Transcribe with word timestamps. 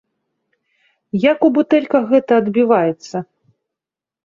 Як 1.31 1.37
у 1.49 1.51
бутэльках 1.59 2.03
гэта 2.15 2.31
адбіваецца? 2.45 3.17